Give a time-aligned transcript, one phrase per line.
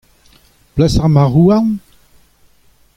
[0.73, 1.69] Plas ar marcʼhoù-houarn?